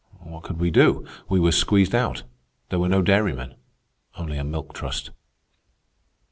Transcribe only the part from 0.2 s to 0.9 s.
What could we